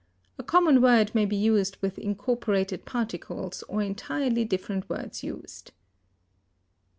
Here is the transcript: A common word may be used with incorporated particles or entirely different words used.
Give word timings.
A 0.39 0.43
common 0.43 0.81
word 0.81 1.13
may 1.13 1.25
be 1.27 1.35
used 1.35 1.77
with 1.79 1.99
incorporated 1.99 2.85
particles 2.85 3.61
or 3.67 3.83
entirely 3.83 4.43
different 4.43 4.89
words 4.89 5.21
used. 5.21 5.73